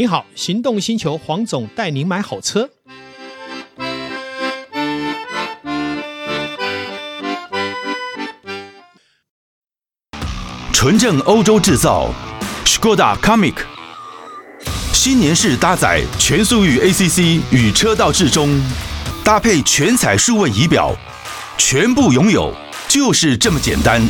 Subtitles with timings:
[0.00, 2.70] 你好，行动星球黄总带您买好车。
[10.72, 12.08] 纯正欧洲制造
[12.64, 13.56] ，Skoda Comic，
[14.94, 18.58] 新年式搭载全速域 ACC 与车道智中，
[19.22, 20.96] 搭配全彩数位仪表，
[21.58, 22.54] 全部拥有
[22.88, 24.00] 就是这么简单。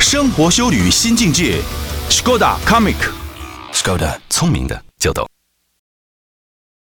[0.00, 1.60] 生活修旅新境界
[2.10, 4.83] ，Skoda Comic，Skoda 聪明的。
[5.04, 5.28] 就懂。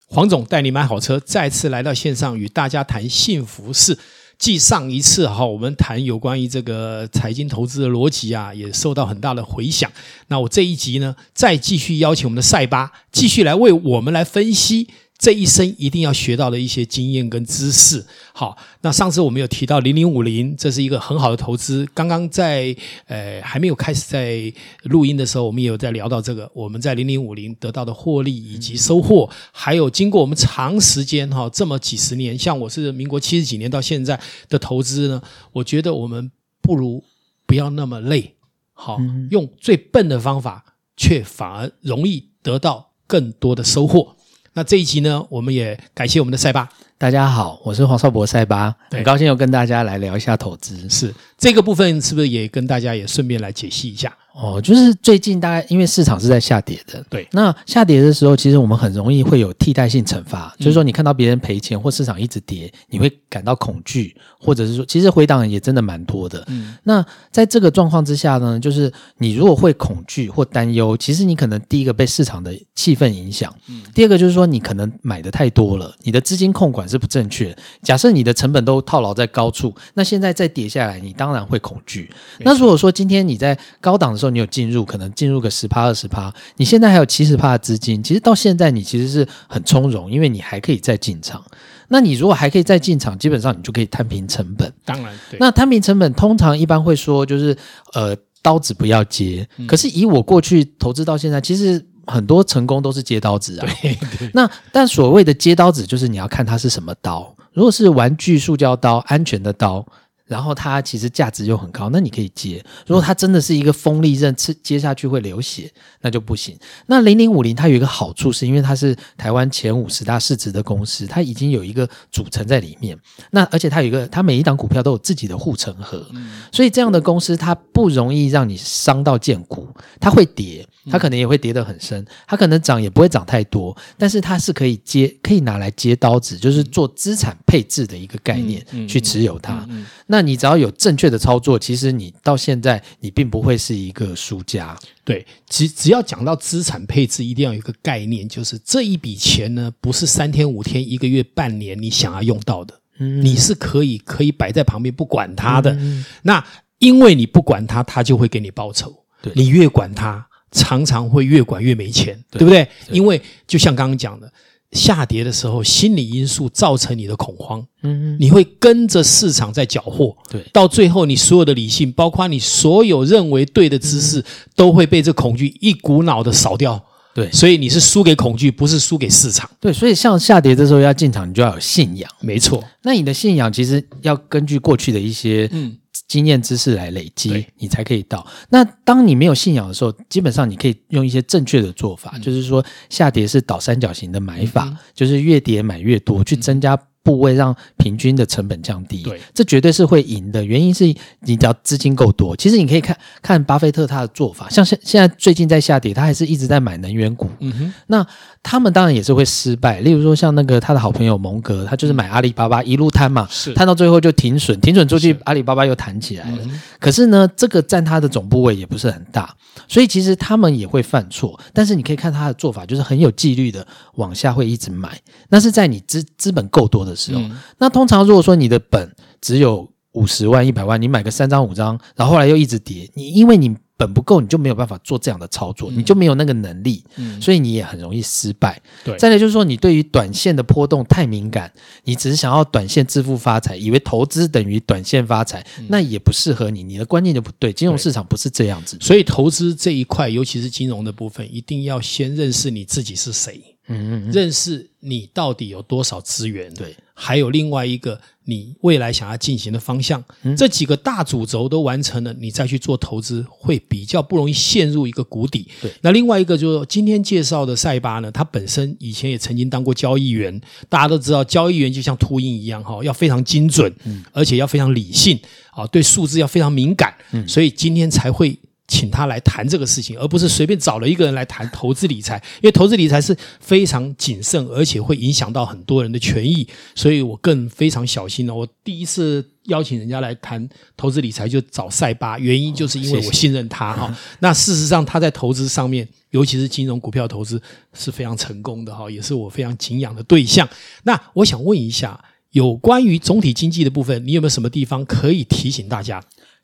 [0.07, 3.99] 黄总带你买好车，再次来到线上与大家谈幸福事。
[4.39, 9.91] 继上一次哈，我们谈有关于这个财经投资的逻辑啊，也受到很大的回响。
[10.29, 14.87] 那我这一集呢，再继续邀请我们的赛巴，继续来为我们来分析。
[15.19, 18.03] 这一生一定要学到的一些经验跟知识。
[18.31, 21.85] 好，那上次我们有提到零零五零，这是一个很好的投资。
[21.93, 22.73] 刚刚在
[23.07, 24.51] 呃还没有开始在
[24.83, 34.17] 录音的时候，我们也有在聊到这个，我们在零零五零得到的获利以及收获，还有经过我们长时间哈这么几十年，像我是民国七十几年到现在
[34.47, 37.03] 的投资呢，我觉得我们不如
[37.45, 38.35] 不要那么累，
[38.71, 38.97] 好，
[39.31, 40.63] 用最笨的方法，
[40.95, 44.15] 却反而容易得到更多的收获。
[44.53, 46.69] 那这一集呢，我们也感谢我们的塞巴。
[46.99, 50.77] 大家好，我是黄少博塞巴，很高兴又跟大家来聊一下投资。
[50.89, 54.13] 是这个部分，是不是也跟大家也顺便来解析一下？
[54.35, 57.27] 哦，就是最近大概因为市场是在下跌的，对。
[57.31, 66.43] 那下跌的时候，其实我们很容易会有替代性惩罚，嗯、就是说你看到别人赔钱或市场一直跌，你会感到恐惧，或者是说，其实回档也真的蛮多的。
[66.47, 66.75] 嗯。
[66.83, 73.81] 那在这个状况之下呢，就是你如果会恐惧或担忧，其实你可能第一个被市场的气氛影响，嗯。
[73.93, 77.55] 第二个就是说你可能买的太多了，你的资金控管是不正确。
[77.83, 82.09] 假设你的成本都套牢在高处，那现在再跌下来，你当然会恐惧。
[82.39, 91.43] 那如果说今天你在高档的时候，你有进入，可能进入个十趴二十趴，你现在还有七十趴的资金，其实到现在你其实是很从容，因为你还可以再进场。
[91.91, 94.71] 那你如果还可以再进场，基本上你就可以摊平成本。
[94.85, 95.39] 当然，对。
[95.39, 97.57] 那摊平成本通常一般会说就是
[97.93, 99.47] 呃刀子不要接。
[99.67, 103.67] 可是以我过去投资到现在，其实很多成功都是接刀子啊。
[103.81, 104.31] 对 对。
[104.33, 107.35] 那但所谓的接刀子，就是你要看它是什么刀。
[107.53, 109.85] 如果是玩具塑胶刀，安全的刀。
[110.25, 112.63] 然后它其实价值又很高，那你可以接。
[112.85, 115.67] 如果它真的是一个锋利刃，刺接下去会流血，
[116.01, 116.55] 那就不行。
[116.85, 122.95] 那零零五零它有一个好处，是因为它是台湾前五十大市值的公司，它已经有一个组成在里面。
[123.31, 126.05] 那而且它有一个，它每一档股票都有自己的护城河，
[126.51, 129.67] 所以这样的公司它不容易让你伤到贱骨。
[129.99, 139.67] 它会跌，它可能也会跌得很深，它可能涨也不会涨太多，但是它是可以接，可以拿来接刀子，就是做资产配置的一个概念去持有它。
[140.05, 144.77] 那那你只要有正确的操作，其实你到现在你并不会是一个输家。
[145.05, 155.71] 对，只只要讲到资产配置，一定要有一个概念，就是这一笔钱呢，不是三天五天、一个月、半年你想要用到的，嗯，你是可以可以摆在旁边不管它的。
[155.71, 156.45] 嗯，那
[156.79, 158.93] 因为你不管它，它就会给你报酬。
[159.21, 162.63] 对，你越管它，常常会越管越没钱，对，对不对？
[162.87, 164.31] 对，因为就像刚刚讲的。
[164.73, 174.23] 下跌的时候，心理因素造成你的恐慌，嗯，你会跟着市场在搅和，对，到最后你所有的理性，包括你所有认为对的知识，
[174.55, 176.79] 都会被这恐惧一股脑的扫掉，
[177.15, 185.75] 对，所以你是输给恐惧，不是输给市场，对，所以像下跌的时候要进场，你就要有信仰，没错，那你的信仰其实要根据过去的一些，嗯。
[186.09, 188.27] 经验知识来累积，你才可以到。
[188.49, 196.77] 那当你没有信仰的时候，基本上你可以用一些正确的做法，嗯、就是说下跌是倒三角形的买法，嗯、就是越跌买越多，去增加。
[197.09, 200.45] 部位让平均的成本降低，对，这绝对是会赢的。
[200.45, 200.85] 原因是
[201.21, 207.27] 你只要资金够多，其实你可以看看巴菲特他的做法，像现现在最近在下跌，他还是一直在买能源股。
[207.39, 208.05] 嗯哼，那
[208.43, 209.79] 他们当然也是会失败。
[209.79, 216.37] 例如说像那个他的好朋友蒙格，他就是买阿里巴巴一路摊嘛，是摊到最后就停损，停损出去，阿里巴巴又弹起来了。
[216.79, 219.35] 可是呢，这个占他的总部位也不是很大，
[219.67, 221.39] 所以其实他们也会犯错。
[221.53, 224.99] 但是你可以看他的做法，就是很有纪律的往下会一直买，
[225.29, 238.61] 那是在你资资本够多的时候，嗯、那通常如果说你的本只有五十万、一百万，你买个三张五张，然后后来又一直跌，你因为你本不够，你就没有办法做这样的操作，嗯、你就没有那个能力，嗯、所以你也很容易失败。
[238.83, 241.51] 对，再来就是说，你对于短线的波动太敏感，
[241.85, 247.51] 你只是想要短线致富发财，以为投资等于短线发财，嗯、那也不适合你，你的观念就不对。
[247.53, 253.41] 金融市场不是这样子，所以投资这一块，尤其是金融的部分，一定要先认识你自己是谁。
[253.69, 256.53] 嗯，嗯，嗯，认识你到底有多少资源？
[256.53, 265.47] 对，还有另外一个你未来想要进行的方向，嗯、这几个大主轴都完成了，你再去做投资会比较不容易陷入一个谷底。
[265.61, 275.17] 对，那另外一个就是今天介绍的赛巴呢，它本身以前也曾经当过交易员，大家都知道交易员就像秃鹰一样哈，要非常精准，嗯，而且要非常理性
[275.51, 278.37] 啊，对数字要非常敏感，嗯，所以今天才会。
[278.69, 288.33] 请他来谈这个事情，而不是随便找了一个人来谈投资理财，因为投资理财是非常谨慎，而且会影响到很多人的权益，所以我更非常小心了。
[288.33, 293.93] 我第一次邀请人家来谈投资理财，就找塞巴，原因就是因为我信任他哈。
[294.19, 297.41] 那事实上，他在投资上面，尤其是金融股票投资
[297.73, 300.47] 是非常成功的哈，也是我非常敬仰的对象。
[300.83, 301.99] 那我想问一下，
[302.31, 305.99] 有关于总体经济的部分，你有没有什么地方可以提醒大家？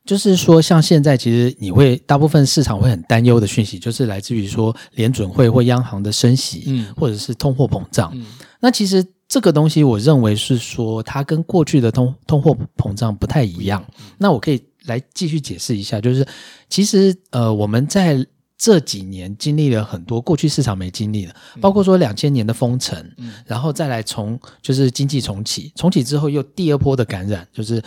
[0.05, 8.11] 就是说，像现在其实你会大部分市场会很担忧的讯息，就是来自于说联准会或央行的升息，嗯，或者是通货膨胀。
[8.13, 8.23] 嗯，
[8.59, 13.83] 那其实这个东西，我认为是说它跟过去的通通货膨胀不太一样。
[14.19, 16.23] 那我可以来继续解释一下，就是
[16.69, 18.23] 其实呃，我们在
[18.59, 27.81] 这几年经历了很多过去市场没经历的，包括说两千年的封城，嗯，然后再来从就是经济重启，重启之后又第二波的感染，就是。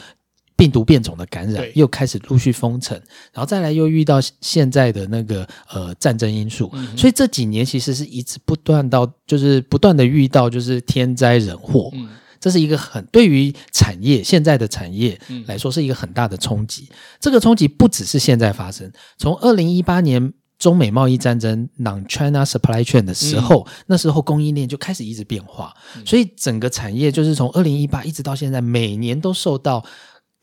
[0.58, 3.00] 病毒变种的感染又开始陆续封城，
[3.32, 12.08] 然后再来又遇到现在的那个呃战争因素，嗯、所以这几年其实是一直不断到就是不断的遇到就是天灾人祸，嗯、
[12.40, 15.16] 这是一个很对于产业现在的产业
[15.46, 16.88] 来说是一个很大的冲击。
[16.90, 29.84] 嗯、这个冲击不只是现在发生，从二零一八年中美贸易战争 （Non-China Supply Chain） 的时候，嗯、那时候供应链就开始一直变化，嗯、所以整个产业就是从二零一八一直到现在，每年都受到。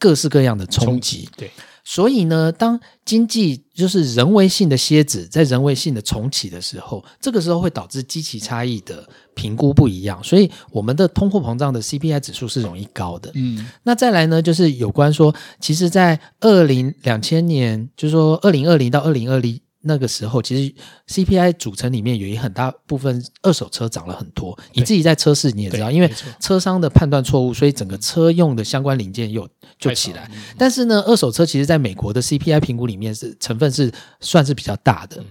[0.05, 1.49] 各式各样的冲击，对，
[1.83, 13.31] 所以呢，当经济就是人为性的蝎子，在人为性的重启的时候，这个时候会导致基期差异的评估不一样，所以我们的通货膨胀的 CPI 指数是容易高的。
[13.33, 19.59] 嗯，那再来呢，就是有关说，其实，在二零两千年，就是说二零二零到二零二零。
[19.87, 20.73] 那个时候，其实
[21.07, 24.57] CPI 组成里面有一很大部分二手车涨了很多。
[24.73, 29.47] 你自己在车市你也知道，因为车商的判断错误，所以整个车用的相关零件又
[29.77, 30.29] 就起来。
[30.57, 35.23] 但是呢，二手车其实在美国的 CPI 评估里面是成分是算是比较大的。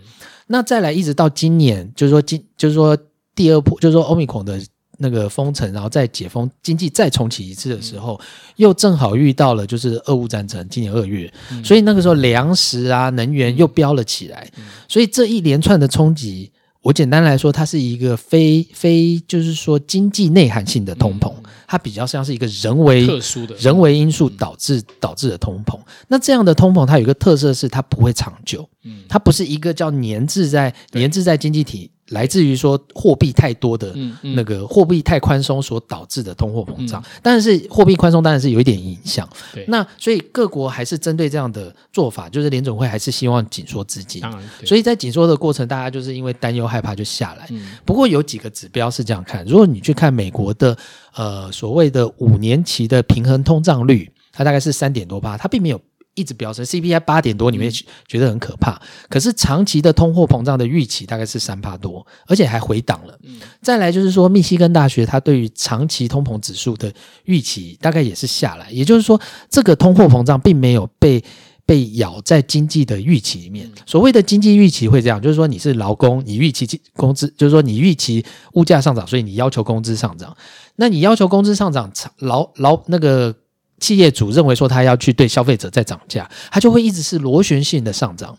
[0.47, 2.97] 那再来一直到今年，就是说今就是说
[3.35, 4.61] 第二波，就是说 Omicron 的。
[5.05, 8.25] 那个封城，然后再解封，经济再重启一次的时候，嗯、
[8.57, 23.55] 又正好遇到了就是俄乌战争，今年二月，嗯、所以那个时候粮食啊、能源又飙了起来，嗯、所以这一连串的冲击，我简单来说，它是一个非非就是说经济内涵性的通膨，嗯、它比较像是一个人为特殊的。
[23.57, 25.79] 人为因素导致导致的通膨。
[26.09, 31.91] 那这样的通膨，它有一个特色是它不会长久，嗯，它不是一个叫粘滞在粘滞在经济体。
[32.15, 39.29] 来自于说货币太多的那个货币太宽松所导致的通货膨胀，但是货币宽松当然是有一点影响。
[39.53, 44.23] 对，那所以各国还是针对这样的做法，就是联总会还是希望紧缩资金。
[44.23, 47.49] 当然，所以在紧缩的过程，大家就是因为担忧害怕就下来。
[47.85, 50.77] 不过有几个指标是这样看，如果你去看美国的
[51.17, 55.81] 呃所谓的五年期的平衡通胀率，它大概是三点多八，它并没有。
[56.15, 57.71] 一直飙升，CPI 八点多，你会
[58.07, 58.81] 觉得很可怕。
[59.09, 63.19] 可是长期的通货膨胀的预期大概是三帕多，而且还回档了。
[63.61, 66.93] 再来就是说，密西根大学它对于长期通膨指数的
[67.25, 69.21] 预期大概也是下来，也就是说，
[69.51, 71.23] 这个通货膨胀并没有被
[71.67, 73.69] 被咬在经济的预期里面。
[73.85, 80.37] 所谓的经济预期会这样，就是说你是劳工，你预期工资，就是说你预期物价上涨，所以你要求工资上涨。
[80.77, 83.35] 那你要求工资上涨，劳劳那个。
[83.85, 88.35] 企业主认为说他要去对消费者再涨价，他就会一直是螺旋性的上涨。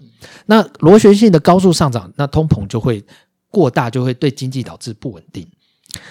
[0.48, 3.04] 那螺旋性的高速上涨，那通膨就会
[3.52, 5.46] 过大，就会对经济导致不稳定。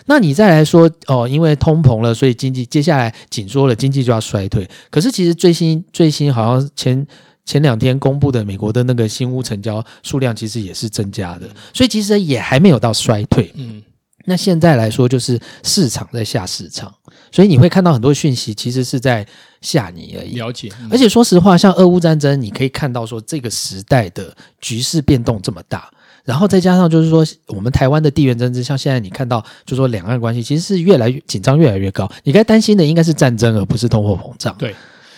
[0.06, 4.70] 那你再来说哦，因为通膨了，所以经济接下来紧缩了，经济就要衰退。
[4.88, 7.04] 可是其实最新最新好像前
[7.44, 13.50] 前两天公布的美国的那个新屋成交数量其实也是增加的，所以其实也还没有到衰退。
[13.56, 13.82] 嗯。
[14.24, 16.92] 那现在来说，就是市场在下市场，
[17.30, 19.26] 所以你会看到很多讯息，其实是在
[19.60, 20.36] 吓你而已。
[20.36, 20.70] 了解。
[20.90, 25.90] 而且说实话，像俄乌战争，你可以看到说这个时代的局势变动这么大，
[26.24, 32.10] 然后再加上就是说我们台湾的地缘政治，像现在你看到，就是说两岸关系其实是越来越紧张，越来越高。
[32.22, 34.54] 你该担心的应该是战争，而不是通货膨胀。
[34.58, 34.74] 对。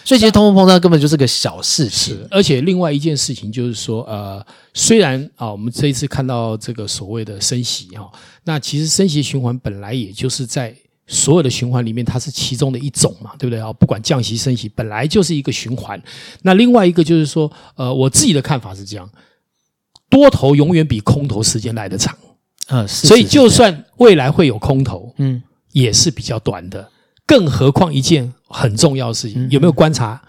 [0.07, 4.41] 所以其实通货膨胀根本就是个小事情，而且另外一件事情就是说，呃，
[4.73, 8.09] 虽然啊，我们这一次看到这个所谓的升息哈，
[8.45, 10.73] 那其实升息循环本来也就是在
[11.09, 13.73] 所有的循环里面，它是其中的一种嘛，对不对啊？
[13.73, 16.01] 不管降息升息，本来就是一个循环。
[16.43, 19.11] 那另外一个就是说，呃，我自己的看法是这样，
[20.09, 22.17] 多头永远比空头时间来得长，
[22.69, 26.89] 嗯，所以就算未来会有空头，嗯，也是比较短的。
[27.27, 30.23] 更何况一件很重要的事情，有没有观察？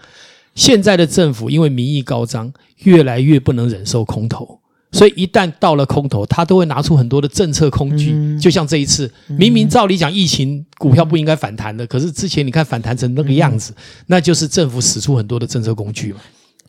[0.54, 4.58] 现在的政府因为民意高涨，越来越不能忍受空头，
[4.90, 8.36] 所以一旦到了空头，他都会拿出很多的政策工具。
[8.40, 13.72] 就像这一次，明明照理讲疫情股票不应该反弹的，可是之前你看反弹成那个样子，
[14.06, 16.18] 那就是政府使出很多的政策工具嘛。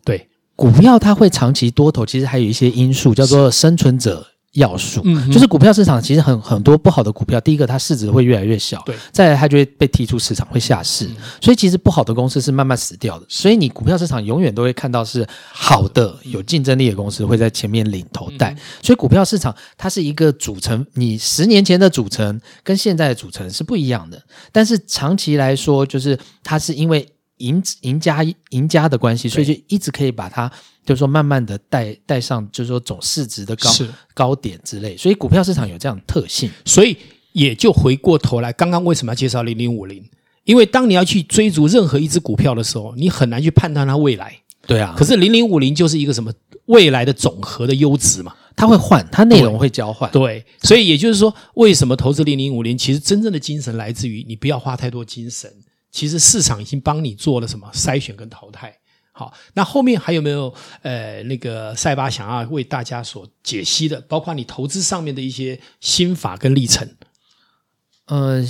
[0.03, 4.27] 对，股票它会长期多头，其实还有一些因素叫做生存者。
[4.53, 11.07] 要素，嗯，就是股票市场其实很很多不好的股票，第一个它市值会越来越小，对，再来它就会被踢出市场，会下市，
[11.39, 24.19] 所以其实不好的公司是慢慢死掉的，所以你股票市场永远都会看到是好的、有竞争力的公司会在前面领头带，所以股票市场它是一个组成，你十年前的组成跟现在的组成是不一样的，
[24.51, 27.07] 但是长期来说，就是它是因为。
[27.39, 30.49] 赢赢家赢家的关系，所以就一直可以把它，
[30.85, 33.69] 就是说慢慢的带带上，就是说总市值的高
[34.13, 34.95] 高点之类。
[34.95, 36.95] 所以股票市场有这样的特性，所以
[37.33, 40.03] 也就回过头来，刚刚为什么要介绍零零五零？
[40.45, 44.35] 因为当你要去追逐任何一只股票的时候，你很难去判断它未来。
[44.65, 46.31] 对啊，可是零零五零就是一个什么
[46.65, 50.09] 未来的总和的优质嘛，它会换，它内容会交换。
[50.11, 52.77] 对，所以也就是说，为什么投资零零五零？
[52.77, 55.51] 其实真正的精神来自于你不要花太多精神。
[55.91, 58.75] 其实市场已经帮你做了什么筛选跟淘汰。
[59.11, 66.87] 好，那后面还有没有呃那个塞巴想要为大家所解析的，包括你投资上面的一些心法跟历程？
[68.05, 68.41] 呃，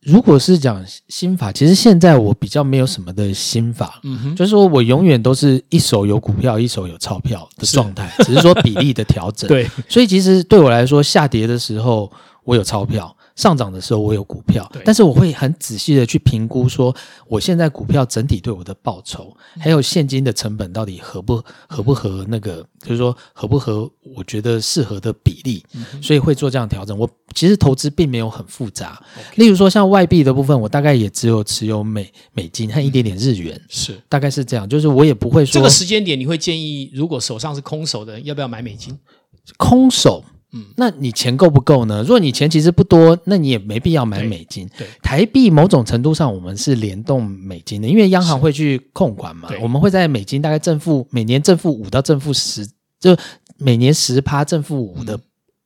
[0.00, 9.48] 如果是讲心法，其实现在我比较没有什么的心法，嗯哼，就是说我永远都是一手有股票，一手有钞票的状态，是只是说比例的调整。
[9.48, 12.12] 对，所以其实对我来说，下跌的时候
[12.44, 13.16] 我有钞票。
[13.40, 16.94] 上涨的时候我有股票，但是我会很仔细的去评估，说
[17.26, 25.64] 我现在股票整体对我的报酬，还有现金的成本到底合不合不合那个，就是说合不合我觉得适合的比例，
[26.02, 26.98] 所以会做这样调整。
[26.98, 29.02] 我其实投资并没有很复杂，
[29.36, 33.98] 例如说像外币的部分，我大概也只有持有美美金和一点点日元，是。
[34.10, 38.98] 大概是这样，就是我也不会说这个时间点你会建议，如果手上是空手的，要不要买美金？
[39.56, 40.22] 空手。
[40.52, 42.02] 嗯，那你钱够不够呢？
[42.02, 44.68] 如果你钱其实不多，那你也没必要买美金。
[44.76, 49.48] 对，对台币某种程度上我们是联动美金的，因为央行会去控管嘛。
[49.62, 53.16] 我们会在美金大概正负每年正负五到正负十，就
[53.58, 55.18] 每年十趴正负五的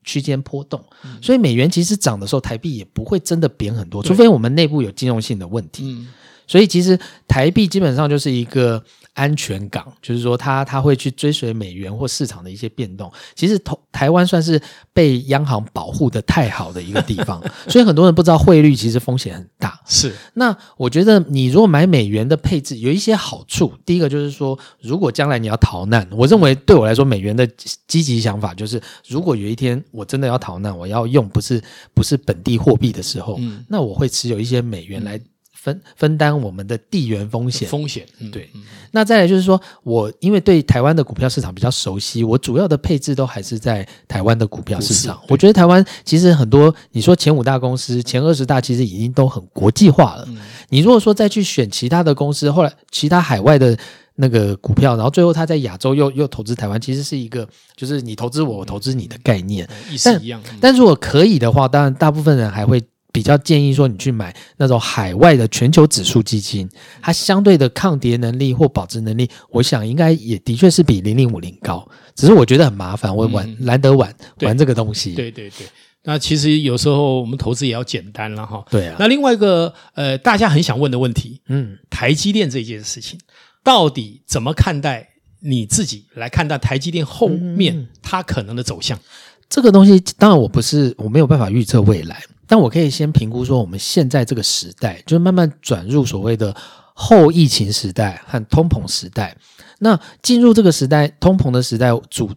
[0.04, 0.84] 区间波动。
[1.04, 5.84] 嗯，所以美元其实涨的时候，台币也不会真的贬很多，除非我们内部有金融性的问题。
[5.84, 6.08] 嗯，
[6.46, 6.98] 所以其实
[7.28, 8.82] 台币基本上就是一个。
[9.14, 13.08] 安全港，就是说它它会去追随美元或市场的一些变动。
[13.36, 14.60] 其实台台湾算是
[14.92, 19.78] 被央行保护的太好的一个地方，所以很多人不知道汇率其实风险很大。
[19.86, 23.72] 是，那我觉得你如果买美元的配置有一些好处。
[23.86, 27.48] 第一个就是说，如果将来你要逃难，我认为对我来说，美元的
[27.86, 31.62] 积极想法就是，如果有一天我真的要逃难，我要用不是
[31.94, 35.20] 不是本地货币的时候，嗯，那我会持有一些美元来。
[35.64, 38.50] 分分担我们的地缘风险，风险、嗯、对。
[38.90, 45.18] 那再来就是说，我因为对台湾的股票市场比较熟悉，我主要的配置都还是在台湾的股票市场。
[45.26, 50.26] 我觉得台湾其实很多，你说前五大公司、前二十大，其实已经都很国际化了。
[50.28, 50.36] 嗯、
[50.68, 53.74] 你如果说再去选其他的公司，后来其他海外的
[54.16, 60.42] 那个股票，然后最后他在亚洲又又投资台湾，其实是一个就是你投资我，我投资你的概念，意思一样。
[60.44, 62.82] 但但如果可以的话，当然大部分人还会。
[63.14, 66.68] 比较建议说，你去买那种海外的全球指数基金，
[67.00, 71.88] 它相对的抗跌能力或保值能力，我想应该也的确是比零零五零高。
[72.16, 75.14] 只是我觉得很麻烦，我玩难得玩玩这个东西。
[75.14, 75.64] 对对对，
[76.02, 78.64] 那其实有时候我们投资也要简单了哈。
[78.68, 78.96] 对啊。
[78.98, 83.16] 那另外一个呃，大家很想问的问题，嗯，台积电这件事情
[83.62, 85.10] 到底怎么看待？
[85.46, 88.98] 你自己来看待台积电后面它可能的走向？
[89.46, 92.22] 这个东西当然我不是，我没有办法预测未来。
[92.46, 96.54] 但我可以先评估说，我们现在这个时代，就是慢慢转入所谓的
[96.94, 99.36] 后疫情时代和通膨时代。
[99.78, 102.30] 那进入这个时代，通膨的时代，主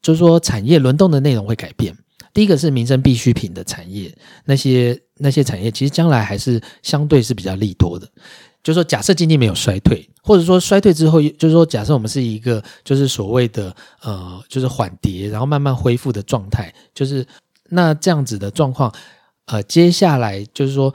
[0.00, 1.96] 就是说产业轮动的内容会改变。
[2.32, 4.12] 第一个是民生必需品的产业，
[4.44, 8.08] 那些那些产业其实将来还是相对是比较利多的。
[8.62, 17.26] 就是说，假设经济没有衰退，或者说衰退之后，就是说，假设我们是一个就是所谓的呃，就是缓跌，然后慢慢恢复的状态，就是
[17.68, 18.92] 那这样子的状况。
[19.46, 20.94] 呃，接下来就是说，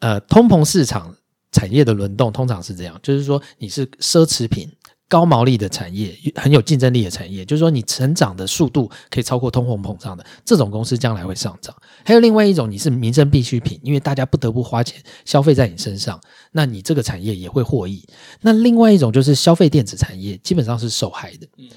[0.00, 1.14] 呃，通膨市场
[1.50, 4.70] 产业的轮动通常是这样，就是说你是奢侈品、
[5.08, 11.74] 高毛利的产业，很有竞争力的产业，就是说你成长的速度可以超过通货膨胀的这种公司，将来会上涨。
[12.04, 16.20] 还有另外一种，你是民生必需品，因为大家不得不花钱消费在你身上，
[16.52, 18.06] 那你这个产业也会获益。
[18.42, 21.48] 那另外一种就是消费电子产业，基本上是受害的。
[21.58, 21.68] 嗯，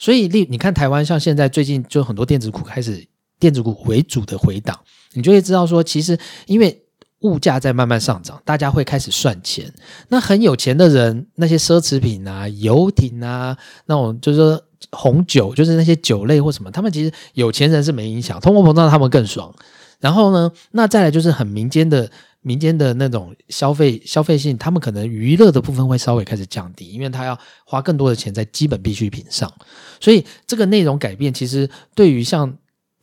[0.00, 3.06] 所以例你看台湾，像现在最近就很多电子股开始。
[3.38, 4.78] 电子股为主的回档，
[5.12, 6.82] 你就会知道说，其实因为
[7.20, 9.72] 物价在慢慢上涨，大家会开始算钱。
[10.08, 14.62] 那很有钱的人，那些奢侈品啊、游艇啊，那种就是说
[14.92, 19.54] 红酒，就是那些酒类或什么，他们其实有钱人是没影响，通货膨胀他们更爽。
[20.00, 22.10] 然后呢，那再来就是很民间的、
[22.42, 29.50] 民间的那种消费、消费性，他们可能娱乐的部分会稍微开始降低，因为他要花更多的钱在基本必需品上。
[29.98, 32.54] 所以这个内容改变，其实对于像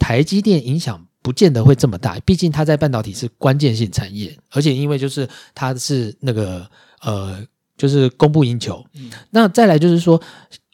[0.02, 1.08] 台积电影响。
[1.24, 6.68] 不见得会这么大，毕竟它在半导体是关键性产业，而且因为就是它是那个
[7.04, 7.40] 呃，
[7.78, 8.84] 就是供不应求。
[8.96, 9.12] 嗯。
[9.30, 10.20] 那再来就是说，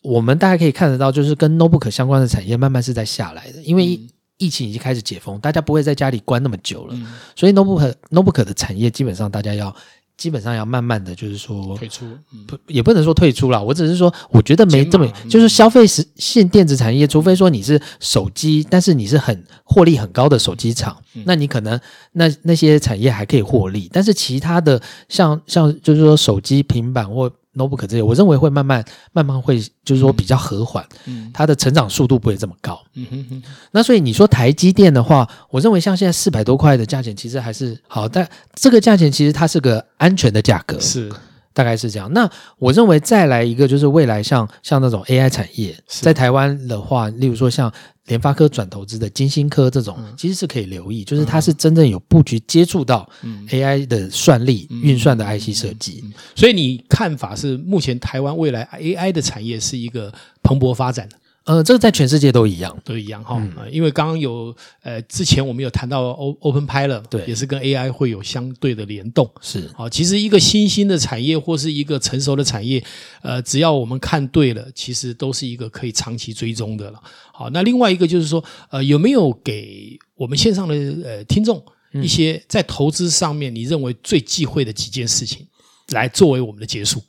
[0.03, 3.99] 我们大家可以看得到，就是跟 notebook 相关的产业慢慢是在下来的，因为
[4.37, 7.05] 疫情已经开始解封，大家不会在家里关那么久了，嗯。
[7.35, 9.75] 所以 notebook notebook 的产业基本上大家要。
[10.17, 12.05] 基本上要慢慢的就是说退出，
[12.47, 13.61] 不、嗯、也不能说退出啦。
[13.61, 21.79] 我只是说，我觉得没这么，嗯、就是消费性电子产业，除非说你是手机，但是你是很获利很高的手机厂，嗯、那你可能
[22.13, 27.31] 那那些产业还可以获利，但是其他的像像就是说手机、平板或。
[27.57, 33.43] Notebook 这些，我认为会慢慢慢慢会，就是说比较和缓，嗯，它的成长速度不会这么高，嗯哼哼。
[33.71, 41.11] 那所以你说台积电的话，我认为像现在四百多块的价钱，其实还是好，但这个价钱其实它是个安全的价格，是。
[41.57, 42.07] 大概是这样。
[42.13, 47.73] 那我认为再来一个就是未来像像那种 AI 产业，在台湾的话，例如说像
[48.05, 53.09] 联发科转投资的金星科这种，其实是可以留意，就是它是真正有布局接触到
[53.49, 56.03] AI 的算力运算的 IC 设计。
[56.35, 61.15] 所以你看法是，目前台湾未来 AI 的产业是一个蓬勃发展的。
[61.47, 63.71] 呃，这个在全世界都一样，都一样哈、嗯。
[63.71, 66.09] 因为刚刚有呃，之前我们有谈到
[66.41, 69.31] Open Pilot，对，也是跟 AI 会有相对的联动。
[69.39, 72.83] 是，好，其实一个新兴的产业或是一个成熟的产业，
[73.21, 77.01] 呃，只要我们看对了，其实都是一个可以长期追踪的了。
[77.31, 80.75] 好，那另外一个就是说，呃，有没有给我们线上的
[81.05, 81.63] 呃听众
[81.93, 85.47] 一些在投资上面你认为最忌讳的几件事情，
[85.93, 87.01] 来作为我们的结束？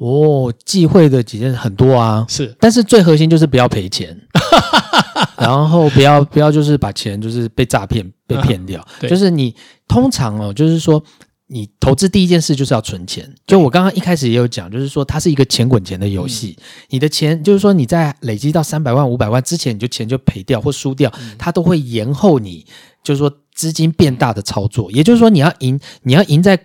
[0.00, 4.18] 哦，忌讳的几件很多啊，是，但是最核心就是不要赔钱，
[5.36, 9.54] 然后不要不要就是把钱就是被诈骗被骗掉， 啊，就是你
[9.86, 11.04] 通常哦，就是说
[11.48, 22.64] 你投资第一件事就是要存钱，就我刚刚一开始也有讲，就是说它是一个钱滚钱的游戏，嗯，你的钱就是说你在累积到三百万五百万之前，你就钱就赔掉或输掉，嗯，它都会延后你
[23.04, 26.56] 就是说资金变大的操作，也就是说你要赢你要赢在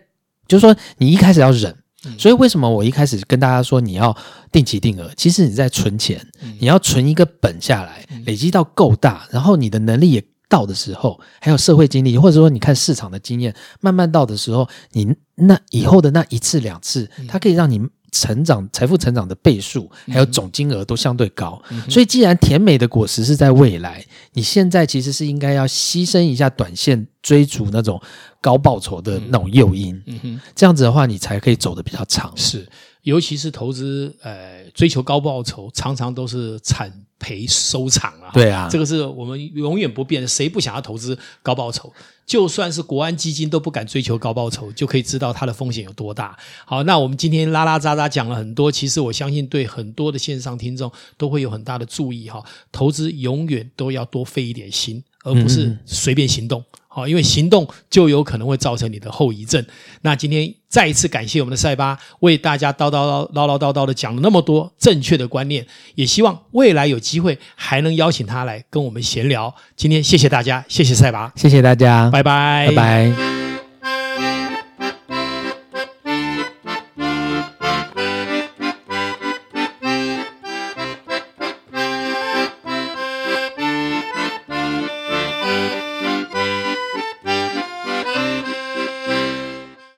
[0.48, 1.76] 就是说你一开始要忍。
[2.18, 4.16] 所以为什么我一开始跟大家说你要
[4.52, 5.12] 定期定额？
[5.16, 6.26] 其实你在存钱，
[6.60, 17.82] 你要存一个本下来，累积到够大，然后你的能力也到的时候，还有社会经历，或者说你看市场的经验慢慢到的时候，你那以后的那一次两次，它可以让你
[18.16, 21.62] 成长财富成长的倍数，还有总金额都相对高。
[21.90, 28.02] 所以既然甜美的果实是在未来，你现在其实是应该要牺牲一下短线追逐那种。
[28.42, 32.32] 高报酬的那种诱因，嗯哼，这样子的话，你才可以走得比较长。
[32.36, 32.64] 是，
[33.06, 38.32] 尤其是投资，呃，追求高报酬，常常都是惨赔收场啊。
[38.34, 40.28] 对啊，这个是我们永远不变的。
[40.28, 41.94] 谁不想要投资高报酬？
[42.26, 46.36] 就算是国安基金都不敢追求高报酬，就可以知道它的风险有多大。
[46.66, 52.44] 好，那我们今天拉拉杂杂讲了很多，其实我相信对很多的线上听众都会有很大的注意哈。
[52.72, 56.62] 投资永远都要多费一点心，而不是随便行动。
[56.62, 59.62] 嗯好，因为行动就有可能会造成你的后遗症。
[60.04, 69.54] 那今天再一次感谢我们的赛巴为大家叨叨叨唠唠叨叨的讲了那么多正确的观念，也希望未来有机会还能邀请他来跟我们闲聊。
[69.76, 73.45] 今天谢谢大家，谢谢赛巴，谢谢大家，拜拜，拜拜。